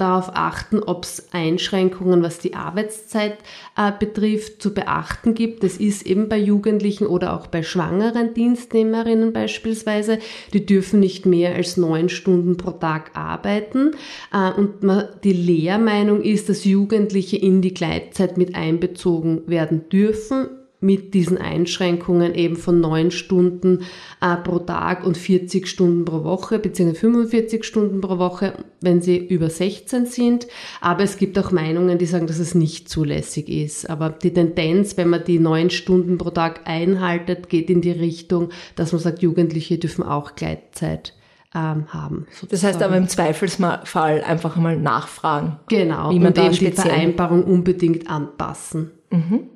darauf 0.00 0.30
achten, 0.34 0.82
ob 0.82 1.04
es 1.04 1.28
Einschränkungen, 1.32 2.22
was 2.22 2.38
die 2.38 2.54
Arbeitszeit 2.54 3.38
äh, 3.76 3.92
betrifft, 3.98 4.62
zu 4.62 4.74
beachten 4.74 5.34
gibt. 5.34 5.62
Das 5.62 5.76
ist 5.76 6.06
eben 6.06 6.28
bei 6.28 6.38
Jugendlichen 6.38 7.06
oder 7.06 7.34
auch 7.34 7.46
bei 7.46 7.62
schwangeren 7.62 8.34
Dienstnehmerinnen 8.34 9.32
beispielsweise. 9.32 10.18
Die 10.52 10.64
dürfen 10.64 11.00
nicht 11.00 11.26
mehr 11.26 11.54
als 11.54 11.76
neun 11.76 12.08
Stunden 12.08 12.56
pro 12.56 12.72
Tag 12.72 13.16
arbeiten. 13.16 13.92
Äh, 14.32 14.52
und 14.52 14.82
man, 14.82 15.08
die 15.24 15.32
Lehrmeinung 15.32 16.22
ist, 16.22 16.48
dass 16.48 16.64
Jugendliche 16.64 17.36
in 17.36 17.62
die 17.62 17.74
Gleitzeit 17.74 18.38
mit 18.38 18.54
einbezogen 18.54 19.42
werden 19.46 19.88
dürfen 19.88 20.48
mit 20.80 21.12
diesen 21.14 21.38
Einschränkungen 21.38 22.34
eben 22.34 22.56
von 22.56 22.80
neun 22.80 23.10
Stunden 23.10 23.82
äh, 24.20 24.36
pro 24.36 24.60
Tag 24.60 25.04
und 25.04 25.16
40 25.16 25.66
Stunden 25.66 26.04
pro 26.04 26.22
Woche, 26.22 26.58
beziehungsweise 26.58 27.00
45 27.00 27.64
Stunden 27.64 28.00
pro 28.00 28.18
Woche, 28.18 28.64
wenn 28.80 29.00
sie 29.02 29.16
über 29.16 29.50
16 29.50 30.06
sind. 30.06 30.46
Aber 30.80 31.02
es 31.02 31.16
gibt 31.16 31.38
auch 31.38 31.50
Meinungen, 31.50 31.98
die 31.98 32.06
sagen, 32.06 32.28
dass 32.28 32.38
es 32.38 32.54
nicht 32.54 32.88
zulässig 32.88 33.48
ist. 33.48 33.90
Aber 33.90 34.10
die 34.10 34.32
Tendenz, 34.32 34.96
wenn 34.96 35.08
man 35.08 35.24
die 35.24 35.40
neun 35.40 35.70
Stunden 35.70 36.16
pro 36.16 36.30
Tag 36.30 36.60
einhaltet, 36.64 37.48
geht 37.48 37.70
in 37.70 37.80
die 37.80 37.90
Richtung, 37.90 38.50
dass 38.76 38.92
man 38.92 39.00
sagt, 39.00 39.20
Jugendliche 39.20 39.78
dürfen 39.78 40.04
auch 40.04 40.36
Gleitzeit 40.36 41.14
ähm, 41.54 41.86
haben. 41.88 42.26
Sozusagen. 42.30 42.50
Das 42.50 42.62
heißt 42.62 42.82
aber 42.82 42.96
im 42.96 43.08
Zweifelsfall 43.08 44.22
einfach 44.22 44.56
mal 44.56 44.76
nachfragen. 44.76 45.56
Genau, 45.68 46.10
wie 46.10 46.20
man 46.20 46.28
und 46.28 46.38
eben 46.38 46.54
die 46.54 46.70
Vereinbarung 46.72 47.42
unbedingt 47.42 48.08
anpassen. 48.08 48.92
Mhm. 49.10 49.48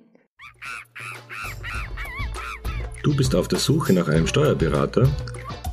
Du 3.03 3.17
bist 3.17 3.35
auf 3.35 3.49
der 3.49 3.59
Suche 3.59 3.93
nach 3.93 4.09
einem 4.09 4.29
Steuerberater? 4.29 5.11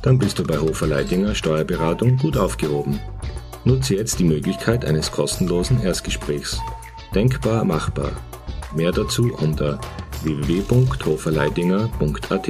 Dann 0.02 0.18
bist 0.18 0.38
du 0.38 0.44
bei 0.44 0.58
Hofer 0.58 0.88
Leidinger 0.88 1.34
Steuerberatung 1.34 2.16
gut 2.16 2.36
aufgehoben. 2.36 3.00
Nutze 3.64 3.94
jetzt 3.94 4.18
die 4.18 4.24
Möglichkeit 4.24 4.84
eines 4.84 5.12
kostenlosen 5.12 5.80
Erstgesprächs. 5.82 6.58
Denkbar 7.14 7.64
machbar. 7.64 8.10
Mehr 8.74 8.90
dazu 8.90 9.32
unter 9.34 9.80
www.hoferleidinger.at. 10.22 12.48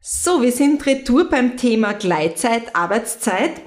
So, 0.00 0.42
wir 0.42 0.52
sind 0.52 0.86
retour 0.86 1.28
beim 1.28 1.56
Thema 1.56 1.92
Gleitzeit, 1.92 2.74
Arbeitszeit. 2.74 3.60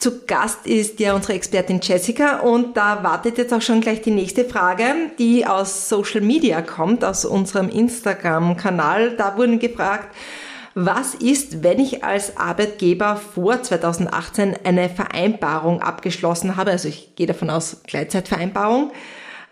Zu 0.00 0.24
Gast 0.24 0.66
ist 0.66 0.98
ja 0.98 1.14
unsere 1.14 1.34
Expertin 1.34 1.78
Jessica 1.82 2.38
und 2.40 2.74
da 2.74 3.04
wartet 3.04 3.36
jetzt 3.36 3.52
auch 3.52 3.60
schon 3.60 3.82
gleich 3.82 4.00
die 4.00 4.10
nächste 4.10 4.46
Frage, 4.46 4.94
die 5.18 5.44
aus 5.46 5.90
Social 5.90 6.22
Media 6.22 6.62
kommt, 6.62 7.04
aus 7.04 7.26
unserem 7.26 7.68
Instagram-Kanal. 7.68 9.16
Da 9.18 9.36
wurden 9.36 9.58
gefragt, 9.58 10.08
was 10.74 11.14
ist, 11.14 11.62
wenn 11.62 11.78
ich 11.78 12.02
als 12.02 12.38
Arbeitgeber 12.38 13.16
vor 13.16 13.62
2018 13.62 14.56
eine 14.64 14.88
Vereinbarung 14.88 15.82
abgeschlossen 15.82 16.56
habe, 16.56 16.70
also 16.70 16.88
ich 16.88 17.14
gehe 17.14 17.26
davon 17.26 17.50
aus 17.50 17.82
Gleitzeitvereinbarung, 17.86 18.92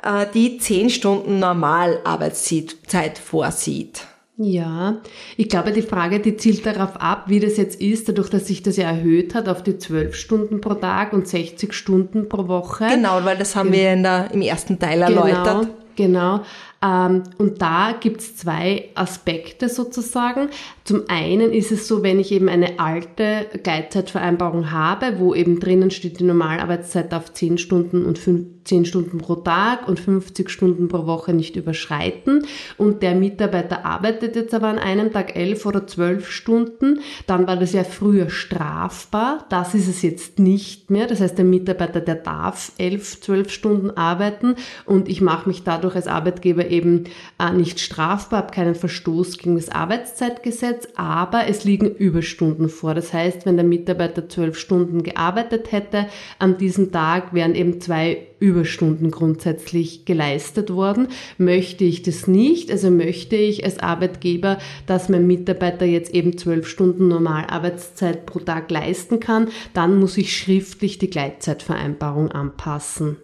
äh, 0.03 0.25
die 0.33 0.57
10 0.57 0.89
Stunden 0.89 1.41
Normalarbeitszeit 1.41 3.19
vorsieht? 3.19 4.07
Ja, 4.41 4.99
ich 5.37 5.49
glaube, 5.49 5.73
die 5.73 5.83
Frage, 5.83 6.21
die 6.21 6.37
zielt 6.37 6.65
darauf 6.65 6.97
ab, 7.01 7.25
wie 7.27 7.41
das 7.41 7.57
jetzt 7.57 7.81
ist, 7.81 8.09
dadurch, 8.09 8.31
dass 8.31 8.47
sich 8.47 8.63
das 8.63 8.77
ja 8.77 8.89
erhöht 8.89 9.35
hat 9.35 9.49
auf 9.49 9.65
die 9.65 9.79
12 9.79 10.15
Stunden 10.15 10.61
pro 10.61 10.75
Tag 10.75 11.13
und 11.13 11.27
60 11.27 11.73
Stunden 11.73 12.29
pro 12.29 12.47
Woche. 12.47 12.87
Genau, 12.89 13.25
weil 13.25 13.37
das 13.37 13.57
haben 13.57 13.73
wir 13.73 13.93
in 13.93 14.05
der, 14.05 14.31
im 14.33 14.41
ersten 14.41 14.79
Teil 14.79 15.03
erläutert. 15.03 15.69
Genau, 15.97 16.37
genau. 16.37 16.45
Ähm, 16.83 17.25
und 17.39 17.61
da 17.61 17.95
gibt's 17.99 18.37
zwei 18.37 18.91
Aspekte 18.95 19.69
sozusagen. 19.69 20.49
Zum 20.85 21.03
einen 21.09 21.53
ist 21.53 21.73
es 21.73 21.89
so, 21.89 22.03
wenn 22.03 22.21
ich 22.21 22.33
eben 22.33 22.49
eine 22.49 22.79
alte 22.79 23.47
Gleitzeitvereinbarung 23.63 24.71
habe, 24.71 25.19
wo 25.19 25.35
eben 25.35 25.61
drinnen 25.61 25.91
steht, 25.91 26.21
die 26.21 26.25
Normalarbeitszeit 26.25 27.13
auf 27.13 27.33
10 27.33 27.59
Stunden 27.59 28.05
und 28.05 28.19
10 28.19 28.85
Stunden 28.85 29.19
pro 29.19 29.37
Tag 29.37 29.89
und 29.89 29.99
50 29.99 30.49
Stunden 30.51 30.89
pro 30.89 31.07
Woche 31.07 31.33
nicht 31.33 31.57
überschreiten 31.57 32.47
und 32.77 33.03
der 33.03 33.15
Mitarbeiter 33.15 33.85
arbeitet 33.85 34.37
jetzt 34.37 34.55
aber 34.55 34.69
an 34.69 34.79
einem 34.79 35.13
Tag 35.13 35.35
11 35.35 35.67
oder 35.67 35.87
12 35.87 36.31
Stunden, 36.31 37.01
dann 37.27 37.47
war 37.47 37.57
das 37.57 37.73
ja 37.73 37.83
früher 37.85 38.31
strafbar. 38.31 39.47
Das 39.49 39.75
ist 39.75 39.89
es 39.89 40.03
jetzt 40.03 40.39
nicht 40.39 40.91
mehr. 40.91 41.07
Das 41.07 41.21
heißt, 41.21 41.39
der 41.39 41.45
Mitarbeiter, 41.45 42.01
der 42.01 42.17
darf 42.17 42.73
11, 42.79 43.21
12 43.23 43.51
Stunden 43.51 43.91
arbeiten 43.91 44.55
und 44.85 45.09
ich 45.09 45.21
mache 45.21 45.49
mich 45.49 45.65
dadurch 45.65 45.97
als 45.97 46.07
Arbeitgeber 46.07 46.68
eben 46.69 47.05
äh, 47.39 47.53
nicht 47.53 47.81
strafbar, 47.81 48.41
habe 48.41 48.55
keinen 48.55 48.75
Verstoß 48.75 49.39
gegen 49.39 49.57
das 49.57 49.69
Arbeitszeitgesetz, 49.69 50.89
aber 50.97 51.47
es 51.49 51.65
liegen 51.65 51.91
Überstunden 51.95 52.69
vor. 52.69 52.95
Das 52.95 53.13
heißt, 53.13 53.47
wenn 53.47 53.57
der 53.57 53.65
Mitarbeiter 53.65 54.29
zwölf 54.29 54.59
Stunden 54.59 55.03
gearbeitet 55.03 55.73
hätte, 55.73 56.07
an 56.39 56.59
diesem 56.59 56.93
Tag 56.93 57.35
wären 57.35 57.55
eben 57.55 57.81
zwei 57.81 58.29
Überstunden 58.41 59.11
grundsätzlich 59.11 60.05
geleistet 60.05 60.71
worden. 60.71 61.09
Möchte 61.39 61.85
ich 61.85 62.03
das 62.03 62.27
nicht, 62.27 62.71
also 62.71 62.91
möchte 62.91 63.37
ich 63.37 63.65
als 63.65 63.79
Arbeitgeber, 63.79 64.59
dass 64.87 65.09
mein 65.09 65.27
Mitarbeiter 65.27 65.87
jetzt 65.87 66.15
eben 66.15 66.39
zwölf 66.39 66.69
Stunden 66.69 67.09
Normalarbeitszeit 67.09 68.27
pro 68.27 68.39
Tag 68.41 68.71
leisten 68.71 69.21
kann, 69.21 69.49
dann 69.75 69.99
muss 69.99 70.17
ich 70.17 70.37
schriftlich 70.37 70.99
die 70.99 71.11
Gleitzeitvereinbarung 71.11 72.31
anpassen. 72.31 73.17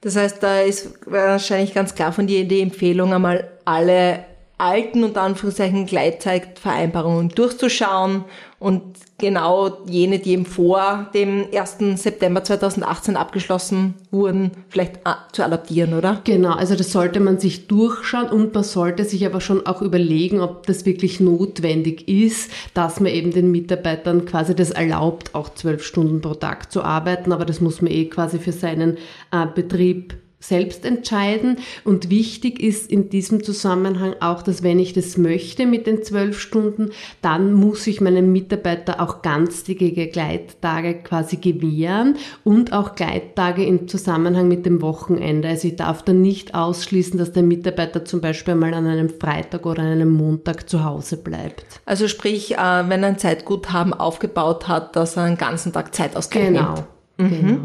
Das 0.00 0.16
heißt, 0.16 0.42
da 0.42 0.60
ist 0.60 0.98
wahrscheinlich 1.06 1.74
ganz 1.74 1.94
klar 1.94 2.12
von 2.12 2.26
dir 2.26 2.44
die 2.44 2.60
Empfehlung, 2.60 3.14
einmal 3.14 3.48
alle 3.64 4.24
alten 4.62 5.02
und 5.02 5.18
Anführungszeichen 5.18 5.86
Gleitzeitvereinbarungen 5.86 7.30
durchzuschauen 7.30 8.24
und 8.60 8.82
genau 9.18 9.78
jene, 9.86 10.20
die 10.20 10.30
eben 10.30 10.46
vor 10.46 11.10
dem 11.14 11.46
1. 11.52 12.00
September 12.00 12.44
2018 12.44 13.16
abgeschlossen 13.16 13.94
wurden, 14.12 14.52
vielleicht 14.68 15.00
zu 15.32 15.44
adaptieren, 15.44 15.94
oder? 15.94 16.20
Genau, 16.22 16.52
also 16.52 16.76
das 16.76 16.92
sollte 16.92 17.18
man 17.18 17.40
sich 17.40 17.66
durchschauen 17.66 18.28
und 18.28 18.54
man 18.54 18.62
sollte 18.62 19.04
sich 19.04 19.26
aber 19.26 19.40
schon 19.40 19.66
auch 19.66 19.82
überlegen, 19.82 20.40
ob 20.40 20.64
das 20.66 20.86
wirklich 20.86 21.18
notwendig 21.18 22.06
ist, 22.06 22.52
dass 22.72 23.00
man 23.00 23.10
eben 23.10 23.32
den 23.32 23.50
Mitarbeitern 23.50 24.26
quasi 24.26 24.54
das 24.54 24.70
erlaubt, 24.70 25.34
auch 25.34 25.52
zwölf 25.54 25.82
Stunden 25.84 26.20
pro 26.20 26.34
Tag 26.34 26.70
zu 26.70 26.84
arbeiten, 26.84 27.32
aber 27.32 27.44
das 27.44 27.60
muss 27.60 27.82
man 27.82 27.90
eh 27.90 28.04
quasi 28.04 28.38
für 28.38 28.52
seinen 28.52 28.96
äh, 29.32 29.46
Betrieb 29.52 30.21
selbst 30.42 30.84
entscheiden. 30.84 31.58
Und 31.84 32.10
wichtig 32.10 32.60
ist 32.60 32.90
in 32.90 33.08
diesem 33.08 33.42
Zusammenhang 33.42 34.14
auch, 34.20 34.42
dass 34.42 34.62
wenn 34.62 34.78
ich 34.78 34.92
das 34.92 35.16
möchte 35.16 35.66
mit 35.66 35.86
den 35.86 36.02
zwölf 36.02 36.38
Stunden, 36.38 36.90
dann 37.22 37.54
muss 37.54 37.86
ich 37.86 38.00
meinem 38.00 38.32
Mitarbeiter 38.32 39.00
auch 39.00 39.22
ganztägige 39.22 40.08
Gleittage 40.08 40.94
quasi 40.94 41.36
gewähren 41.36 42.16
und 42.44 42.72
auch 42.72 42.94
Gleittage 42.94 43.64
im 43.64 43.88
Zusammenhang 43.88 44.48
mit 44.48 44.66
dem 44.66 44.82
Wochenende. 44.82 45.48
Also 45.48 45.68
ich 45.68 45.76
darf 45.76 46.02
dann 46.02 46.20
nicht 46.20 46.54
ausschließen, 46.54 47.18
dass 47.18 47.32
der 47.32 47.44
Mitarbeiter 47.44 48.04
zum 48.04 48.20
Beispiel 48.20 48.54
mal 48.54 48.74
an 48.74 48.86
einem 48.86 49.08
Freitag 49.08 49.64
oder 49.64 49.82
an 49.82 49.92
einem 49.92 50.10
Montag 50.10 50.68
zu 50.68 50.84
Hause 50.84 51.16
bleibt. 51.16 51.64
Also 51.86 52.08
sprich, 52.08 52.54
äh, 52.54 52.56
wenn 52.56 53.02
er 53.02 53.10
ein 53.10 53.18
Zeitguthaben 53.18 53.94
aufgebaut 53.94 54.66
hat, 54.68 54.96
dass 54.96 55.16
er 55.16 55.24
einen 55.24 55.38
ganzen 55.38 55.72
Tag 55.72 55.94
Zeit 55.94 56.16
ausgleich 56.16 56.48
genau. 56.48 56.74
Mhm. 57.18 57.28
Genau. 57.28 57.58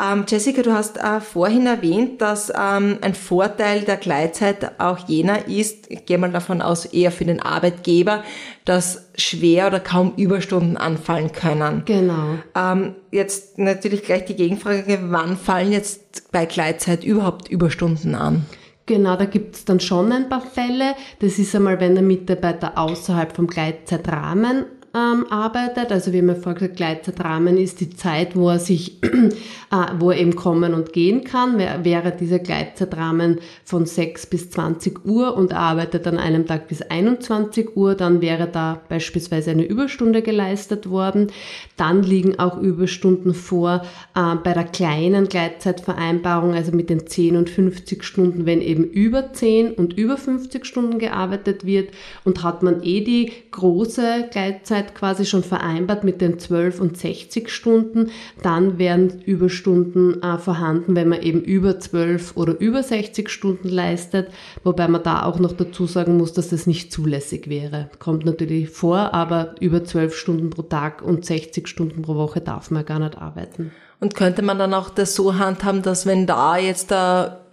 Ähm, 0.00 0.24
Jessica, 0.26 0.62
du 0.62 0.72
hast 0.72 0.96
äh, 0.96 1.20
vorhin 1.20 1.66
erwähnt, 1.66 2.20
dass 2.20 2.50
ähm, 2.50 2.98
ein 3.00 3.14
Vorteil 3.14 3.82
der 3.82 3.96
Gleitzeit 3.96 4.80
auch 4.80 4.98
jener 5.06 5.46
ist, 5.46 5.90
ich 5.90 6.04
gehe 6.04 6.18
mal 6.18 6.32
davon 6.32 6.62
aus, 6.62 6.84
eher 6.84 7.12
für 7.12 7.24
den 7.24 7.40
Arbeitgeber, 7.40 8.24
dass 8.64 9.08
schwer 9.16 9.68
oder 9.68 9.78
kaum 9.78 10.14
Überstunden 10.16 10.76
anfallen 10.76 11.30
können. 11.30 11.82
Genau. 11.84 12.38
Ähm, 12.56 12.96
jetzt 13.12 13.58
natürlich 13.58 14.02
gleich 14.02 14.24
die 14.24 14.34
Gegenfrage, 14.34 14.98
wann 15.04 15.36
fallen 15.36 15.70
jetzt 15.70 16.32
bei 16.32 16.44
Gleitzeit 16.44 17.04
überhaupt 17.04 17.48
Überstunden 17.48 18.16
an? 18.16 18.46
Genau, 18.86 19.16
da 19.16 19.24
gibt 19.24 19.54
es 19.54 19.64
dann 19.64 19.80
schon 19.80 20.12
ein 20.12 20.28
paar 20.28 20.42
Fälle. 20.42 20.94
Das 21.20 21.38
ist 21.38 21.54
einmal, 21.54 21.80
wenn 21.80 21.94
der 21.94 22.04
Mitarbeiter 22.04 22.76
außerhalb 22.76 23.34
vom 23.34 23.46
Gleitzeitrahmen 23.46 24.66
ähm, 24.94 25.26
arbeitet. 25.30 25.90
Also 25.90 26.12
wie 26.12 26.22
man 26.22 26.36
vorher 26.36 26.54
gesagt, 26.54 26.76
Gleitzeitrahmen 26.76 27.56
ist 27.56 27.80
die 27.80 27.90
Zeit, 27.90 28.36
wo 28.36 28.48
er 28.48 28.60
sich, 28.60 29.02
äh, 29.02 29.76
wo 29.98 30.10
er 30.10 30.18
eben 30.18 30.36
kommen 30.36 30.72
und 30.72 30.92
gehen 30.92 31.24
kann. 31.24 31.58
Wäre 31.58 32.12
dieser 32.12 32.38
Gleitzeitrahmen 32.38 33.40
von 33.64 33.86
6 33.86 34.26
bis 34.26 34.50
20 34.50 35.04
Uhr 35.04 35.36
und 35.36 35.52
arbeitet 35.52 36.06
an 36.06 36.18
einem 36.18 36.46
Tag 36.46 36.68
bis 36.68 36.82
21 36.82 37.76
Uhr, 37.76 37.94
dann 37.94 38.20
wäre 38.20 38.46
da 38.46 38.80
beispielsweise 38.88 39.50
eine 39.50 39.64
Überstunde 39.64 40.22
geleistet 40.22 40.88
worden. 40.88 41.32
Dann 41.76 42.02
liegen 42.02 42.38
auch 42.38 42.58
Überstunden 42.58 43.34
vor 43.34 43.82
äh, 44.14 44.36
bei 44.36 44.52
der 44.52 44.64
kleinen 44.64 45.28
Gleitzeitvereinbarung, 45.28 46.54
also 46.54 46.70
mit 46.70 46.88
den 46.88 47.06
10 47.06 47.36
und 47.36 47.50
50 47.50 48.04
Stunden, 48.04 48.46
wenn 48.46 48.60
eben 48.60 48.84
über 48.84 49.32
10 49.32 49.72
und 49.72 49.94
über 49.94 50.16
50 50.16 50.64
Stunden 50.64 51.00
gearbeitet 51.00 51.66
wird 51.66 51.90
und 52.24 52.44
hat 52.44 52.62
man 52.62 52.82
eh 52.82 53.00
die 53.00 53.32
große 53.54 54.28
Gleitzeit 54.30 54.94
quasi 54.94 55.24
schon 55.24 55.44
vereinbart 55.44 56.04
mit 56.04 56.20
den 56.20 56.38
12 56.38 56.80
und 56.80 56.98
60 56.98 57.48
Stunden, 57.48 58.10
dann 58.42 58.78
wären 58.78 59.22
Überstunden 59.22 60.22
äh, 60.22 60.38
vorhanden, 60.38 60.96
wenn 60.96 61.08
man 61.08 61.22
eben 61.22 61.40
über 61.40 61.78
12 61.78 62.36
oder 62.36 62.58
über 62.58 62.82
60 62.82 63.28
Stunden 63.28 63.68
leistet, 63.68 64.28
wobei 64.64 64.88
man 64.88 65.02
da 65.02 65.22
auch 65.22 65.38
noch 65.38 65.52
dazu 65.52 65.86
sagen 65.86 66.16
muss, 66.16 66.32
dass 66.32 66.48
das 66.48 66.66
nicht 66.66 66.92
zulässig 66.92 67.48
wäre. 67.48 67.90
Kommt 67.98 68.24
natürlich 68.24 68.70
vor, 68.70 69.14
aber 69.14 69.54
über 69.60 69.84
12 69.84 70.14
Stunden 70.16 70.50
pro 70.50 70.62
Tag 70.62 71.00
und 71.00 71.24
60 71.24 71.68
Stunden 71.68 72.02
pro 72.02 72.16
Woche 72.16 72.40
darf 72.40 72.70
man 72.70 72.84
gar 72.84 72.98
nicht 72.98 73.16
arbeiten. 73.16 73.70
Und 74.00 74.14
könnte 74.14 74.42
man 74.42 74.58
dann 74.58 74.74
auch 74.74 74.90
das 74.90 75.14
so 75.14 75.38
handhaben, 75.38 75.82
dass 75.82 76.06
wenn 76.06 76.26
da 76.26 76.58
jetzt 76.58 76.90
der 76.90 77.43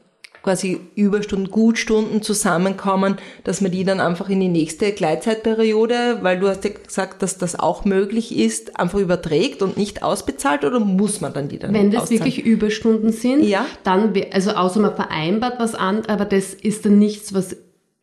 quasi 0.43 0.79
Überstunden, 0.95 1.51
Gutstunden 1.51 2.21
zusammenkommen, 2.21 3.17
dass 3.43 3.61
man 3.61 3.71
die 3.71 3.83
dann 3.83 3.99
einfach 3.99 4.29
in 4.29 4.39
die 4.39 4.47
nächste 4.47 4.91
Gleitzeitperiode, 4.91 6.19
weil 6.21 6.39
du 6.39 6.47
hast 6.47 6.63
ja 6.63 6.71
gesagt, 6.71 7.21
dass 7.21 7.37
das 7.37 7.59
auch 7.59 7.85
möglich 7.85 8.37
ist, 8.37 8.79
einfach 8.79 8.99
überträgt 8.99 9.61
und 9.61 9.77
nicht 9.77 10.03
ausbezahlt 10.03 10.65
oder 10.65 10.79
muss 10.79 11.21
man 11.21 11.33
dann 11.33 11.47
die 11.47 11.59
dann 11.59 11.73
Wenn 11.73 11.91
das 11.91 12.03
auszahlen? 12.03 12.25
wirklich 12.25 12.45
Überstunden 12.45 13.11
sind, 13.11 13.43
ja. 13.43 13.65
dann, 13.83 14.13
also 14.31 14.51
außer 14.51 14.79
man 14.79 14.95
vereinbart 14.95 15.59
was 15.59 15.75
an, 15.75 16.05
aber 16.07 16.25
das 16.25 16.53
ist 16.53 16.85
dann 16.85 16.97
nichts, 16.97 17.33
was 17.33 17.55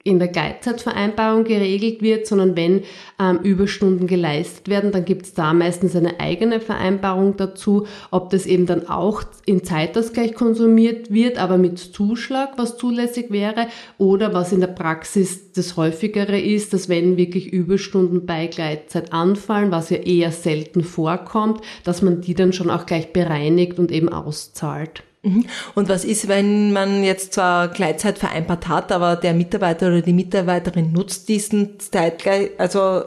in 0.05 0.21
der 0.21 0.28
Gleitzeitvereinbarung 0.28 1.43
geregelt 1.43 2.02
wird, 2.02 2.26
sondern 2.26 2.57
wenn 2.57 2.83
ähm, 3.19 3.40
Überstunden 3.43 4.07
geleistet 4.07 4.69
werden, 4.69 4.93
dann 4.93 5.05
gibt 5.05 5.26
es 5.26 5.35
da 5.35 5.52
meistens 5.52 5.97
eine 5.97 6.21
eigene 6.21 6.61
Vereinbarung 6.61 7.37
dazu, 7.37 7.87
ob 8.12 8.31
das 8.31 8.47
eben 8.47 8.67
dann 8.67 8.88
auch 8.88 9.25
in 9.45 9.64
Zeitausgleich 9.64 10.35
konsumiert 10.35 11.12
wird, 11.12 11.38
aber 11.38 11.59
mit 11.59 11.78
Zuschlag, 11.78 12.52
was 12.57 12.76
zulässig 12.76 13.31
wäre, 13.31 13.67
oder 13.99 14.33
was 14.33 14.52
in 14.52 14.61
der 14.61 14.69
Praxis 14.69 15.52
das 15.52 15.76
häufigere 15.76 16.40
ist, 16.40 16.73
dass 16.73 16.88
wenn 16.88 17.17
wirklich 17.17 17.52
Überstunden 17.52 18.25
bei 18.25 18.47
Gleitzeit 18.47 19.12
anfallen, 19.12 19.73
was 19.73 19.90
ja 19.90 19.99
eher 19.99 20.31
selten 20.31 20.85
vorkommt, 20.85 21.61
dass 21.83 22.02
man 22.02 22.21
die 22.21 22.35
dann 22.35 22.52
schon 22.52 22.71
auch 22.71 22.87
gleich 22.87 23.12
bereinigt 23.12 23.81
und 23.81 23.90
eben 23.90 24.09
auszahlt. 24.09 25.02
Mhm. 25.22 25.46
Und 25.75 25.88
was 25.88 26.04
ist, 26.04 26.28
wenn 26.28 26.72
man 26.72 27.02
jetzt 27.02 27.34
zwar 27.34 27.68
Gleitzeit 27.68 28.18
vereinbart 28.18 28.68
hat, 28.68 28.92
aber 28.92 29.16
der 29.16 29.34
Mitarbeiter 29.34 29.88
oder 29.88 30.02
die 30.02 30.12
Mitarbeiterin 30.12 30.92
nutzt 30.92 31.28
diesen 31.28 31.80
Zeitgleich, 31.80 32.50
also 32.58 33.04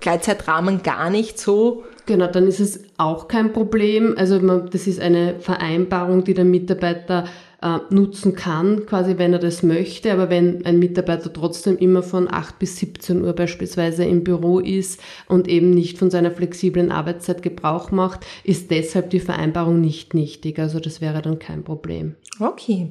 Gleitzeitrahmen 0.00 0.82
gar 0.82 1.10
nicht 1.10 1.38
so? 1.38 1.84
Genau, 2.06 2.26
dann 2.26 2.48
ist 2.48 2.60
es 2.60 2.80
auch 2.98 3.28
kein 3.28 3.52
Problem. 3.52 4.14
Also 4.16 4.38
das 4.60 4.86
ist 4.86 5.00
eine 5.00 5.38
Vereinbarung, 5.38 6.24
die 6.24 6.34
der 6.34 6.44
Mitarbeiter 6.44 7.24
äh, 7.62 7.78
nutzen 7.90 8.34
kann, 8.34 8.86
quasi 8.86 9.18
wenn 9.18 9.32
er 9.32 9.38
das 9.38 9.62
möchte. 9.62 10.12
Aber 10.12 10.30
wenn 10.30 10.66
ein 10.66 10.78
Mitarbeiter 10.78 11.32
trotzdem 11.32 11.78
immer 11.78 12.02
von 12.02 12.32
8 12.32 12.58
bis 12.58 12.76
17 12.78 13.22
Uhr 13.22 13.32
beispielsweise 13.32 14.04
im 14.04 14.24
Büro 14.24 14.58
ist 14.58 15.00
und 15.28 15.48
eben 15.48 15.70
nicht 15.70 15.98
von 15.98 16.10
seiner 16.10 16.32
flexiblen 16.32 16.90
Arbeitszeit 16.90 17.42
Gebrauch 17.42 17.90
macht, 17.90 18.26
ist 18.44 18.70
deshalb 18.70 19.10
die 19.10 19.20
Vereinbarung 19.20 19.80
nicht 19.80 20.14
nichtig. 20.14 20.58
Also 20.58 20.80
das 20.80 21.00
wäre 21.00 21.22
dann 21.22 21.38
kein 21.38 21.62
Problem. 21.62 22.16
Okay. 22.40 22.88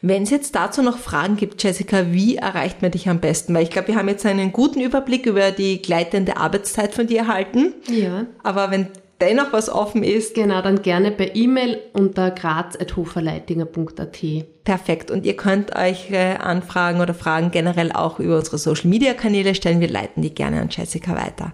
Wenn 0.00 0.22
es 0.22 0.30
jetzt 0.30 0.54
dazu 0.54 0.82
noch 0.82 0.98
Fragen 0.98 1.36
gibt, 1.36 1.62
Jessica, 1.62 2.12
wie 2.12 2.36
erreicht 2.36 2.82
man 2.82 2.92
dich 2.92 3.08
am 3.08 3.20
besten? 3.20 3.52
Weil 3.52 3.64
ich 3.64 3.70
glaube, 3.70 3.88
wir 3.88 3.96
haben 3.96 4.08
jetzt 4.08 4.24
einen 4.24 4.52
guten 4.52 4.80
Überblick 4.80 5.26
über 5.26 5.50
die 5.50 5.82
gleitende 5.82 6.36
Arbeitszeit 6.36 6.94
von 6.94 7.06
dir 7.06 7.18
erhalten. 7.18 7.74
Ja. 7.90 8.26
Aber 8.42 8.70
wenn 8.70 8.88
dennoch 9.20 9.52
was 9.52 9.68
offen 9.68 10.02
ist. 10.02 10.34
Genau, 10.34 10.62
dann 10.62 10.82
gerne 10.82 11.10
per 11.10 11.34
E-Mail 11.34 11.78
unter 11.92 12.30
graz.hoferleitinger.at. 12.30 14.18
Perfekt. 14.64 15.10
Und 15.10 15.24
ihr 15.24 15.36
könnt 15.36 15.76
euch 15.76 16.10
äh, 16.10 16.36
Anfragen 16.36 17.00
oder 17.00 17.14
Fragen 17.14 17.50
generell 17.50 17.92
auch 17.92 18.18
über 18.18 18.36
unsere 18.36 18.58
Social 18.58 18.88
Media 18.88 19.14
Kanäle 19.14 19.54
stellen. 19.54 19.80
Wir 19.80 19.88
leiten 19.88 20.22
die 20.22 20.34
gerne 20.34 20.60
an 20.60 20.68
Jessica 20.70 21.14
weiter. 21.14 21.52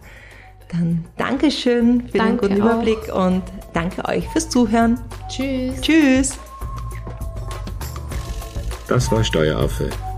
Dann 0.70 1.04
Dankeschön 1.18 2.08
für 2.08 2.18
danke 2.18 2.48
den 2.48 2.58
guten 2.58 2.62
auch. 2.62 2.74
Überblick 2.74 3.14
und 3.14 3.42
danke 3.74 4.06
euch 4.06 4.26
fürs 4.28 4.48
Zuhören. 4.48 4.98
Tschüss. 5.28 5.80
Tschüss. 5.82 6.38
Das 8.88 9.10
war 9.12 9.22
Steueraffe. 9.22 9.90